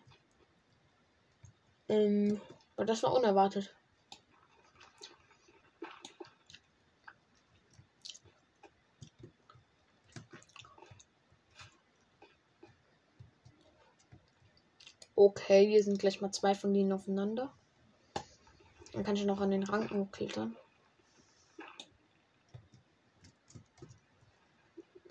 [1.89, 2.41] Ähm,
[2.77, 3.75] aber das war unerwartet.
[15.19, 17.51] Okay, wir sind gleich mal zwei von denen aufeinander.
[18.93, 20.55] Dann kann ich noch an den Ranken klettern.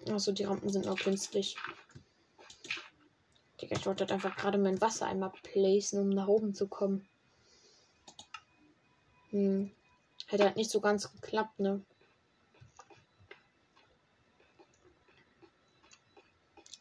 [0.07, 1.57] Also die Rampen sind nur künstlich.
[3.59, 7.07] Digga, ich wollte halt einfach gerade mein Wasser einmal placen, um nach oben zu kommen.
[9.31, 9.71] Hm.
[10.27, 11.83] Hätte halt nicht so ganz geklappt, ne?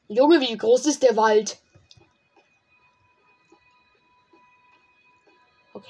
[0.08, 1.63] Junge, wie groß ist der Wald?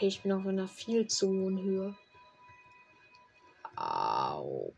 [0.04, 1.96] Okay, ich bin auf einer viel zu hohen Höhe.
[3.74, 4.74] Au.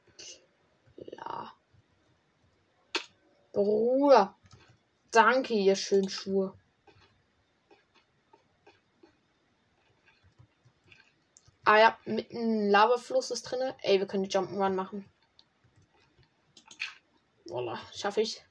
[0.98, 1.52] Ja.
[3.52, 4.38] Bruder.
[5.10, 6.56] Danke, ihr schönen Schuhe.
[11.64, 13.74] Ah ja, mitten Lavafluss ist drin.
[13.82, 15.10] Ey, wir können die Jump'n'Run machen.
[17.46, 18.45] Voila, schaffe ich.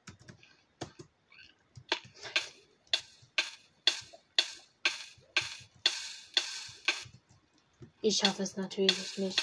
[8.07, 9.41] Ich schaffe es natürlich nicht.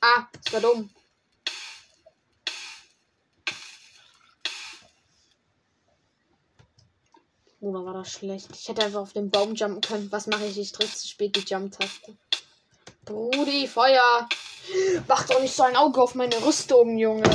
[0.00, 0.88] Ah, das war dumm.
[7.60, 8.48] Oder war das schlecht?
[8.54, 10.10] Ich hätte einfach auf den Baum jumpen können.
[10.10, 10.58] Was mache ich?
[10.58, 12.16] Ich drücke zu spät die Jump-Taste.
[13.04, 14.26] Brudi, Feuer!
[15.06, 17.28] Mach doch nicht so ein Auge auf meine Rüstung, Junge.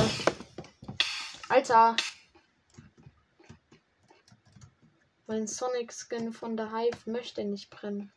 [1.48, 1.94] Alter.
[5.28, 8.12] Mein Sonic Skin von der Hive möchte nicht brennen.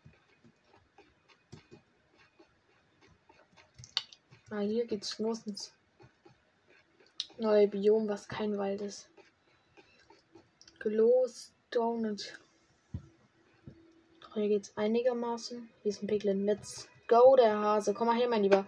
[4.51, 5.73] Ah, hier geht's los ins
[7.37, 9.07] neue Biom, was kein Wald ist.
[10.79, 12.39] Glows Donut.
[14.33, 15.69] Hier geht's einigermaßen.
[15.83, 16.45] Hier ist ein Piglin.
[16.45, 17.93] Let's go, der Hase.
[17.93, 18.65] Komm mal her, mein Lieber.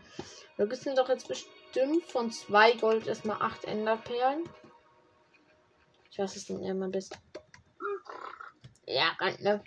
[0.57, 4.47] Wir müssen doch jetzt bestimmt von zwei Gold erstmal acht Enderperlen.
[6.11, 7.17] Ich weiß es nicht immer bist.
[8.86, 9.63] Ja, ne?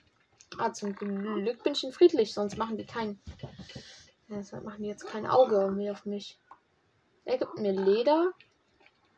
[0.59, 3.21] Ah, zum Glück bin ich friedlich, sonst machen die keinen.
[4.29, 6.39] Deshalb machen die jetzt kein Auge mehr auf mich.
[7.25, 8.33] Er gibt mir Leder.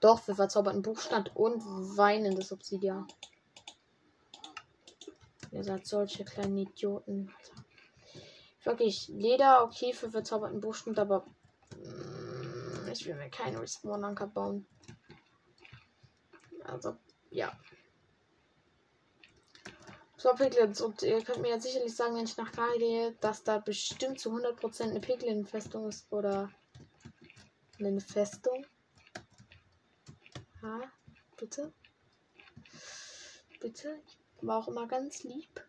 [0.00, 1.62] Doch, für verzauberten Buchstand und
[1.96, 3.06] weinendes Obsidian.
[5.50, 7.32] Ihr seid solche kleinen Idioten.
[8.62, 11.24] Wirklich, Leder, okay, für verzauberten Buchstand, aber
[11.76, 14.66] mm, ich will mir keinen Respawn-Anker bauen.
[16.64, 16.96] Also,
[17.30, 17.52] ja.
[20.18, 23.44] So, Piglins, und ihr könnt mir jetzt sicherlich sagen, wenn ich nach Ghana gehe, dass
[23.44, 26.50] da bestimmt zu 100% eine Piglin-Festung ist oder
[27.78, 28.64] eine Festung.
[30.62, 30.80] Ja,
[31.36, 31.70] bitte.
[33.60, 34.00] Bitte.
[34.40, 35.62] War auch immer ganz lieb.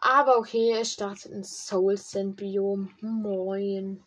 [0.00, 2.94] Aber okay, es startet ein Soul Sand Biom.
[3.00, 4.05] Moin.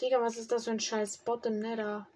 [0.00, 2.06] Digga, was ist das für ein scheiß Spot im Nether?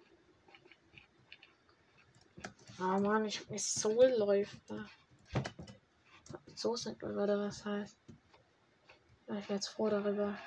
[2.77, 4.57] Ah oh Mann, ich hab mir Soul läuft.
[6.55, 7.97] So sind oder was heißt.
[9.27, 10.37] Ich wäre jetzt froh darüber.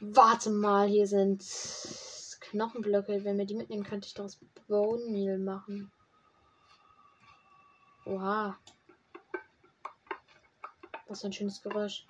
[0.00, 1.44] Warte mal, hier sind
[2.40, 3.24] Knochenblöcke.
[3.24, 5.92] Wenn wir die mitnehmen, könnte ich daraus Bone Meal machen.
[8.06, 8.58] Oha.
[11.06, 12.06] Was für ein schönes Geräusch.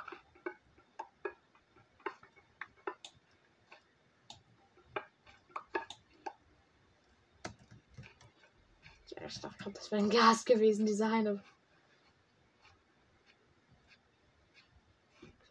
[9.65, 11.43] Gerade, das wäre ein Gas gewesen, diese eine.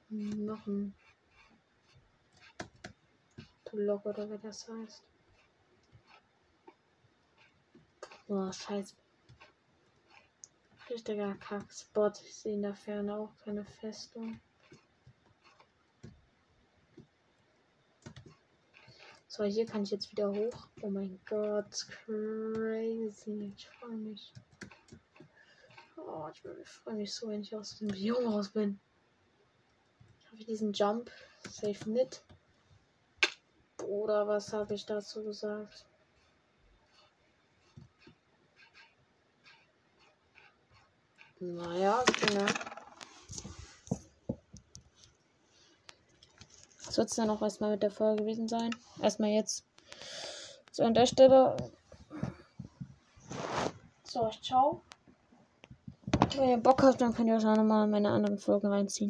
[0.09, 0.93] Noch ein
[3.71, 5.03] Block oder wie das heißt.
[8.27, 8.95] Oh, scheiße.
[10.91, 12.21] Richtiger Kackspot.
[12.21, 14.39] Ich sehe in der Ferne auch keine Festung.
[19.35, 20.67] So, hier kann ich jetzt wieder hoch.
[20.83, 23.51] Oh mein Gott, crazy.
[23.57, 24.31] Ich freue mich.
[25.97, 28.79] Oh, ich freue mich so, wenn ich aus dem Biom raus bin.
[30.27, 31.09] Habe ich diesen Jump?
[31.49, 32.23] Safe nicht.
[33.87, 35.83] Oder was habe ich dazu gesagt?
[41.39, 42.45] Naja, genau.
[46.97, 48.69] Wird es dann auch erstmal mit der Folge gewesen sein.
[49.01, 49.65] Erstmal jetzt.
[50.71, 51.55] So, an der Stelle.
[54.03, 54.81] So, ciao.
[56.37, 59.01] Wenn ihr Bock habt, dann könnt ihr auch nochmal meine anderen Folgen reinziehen.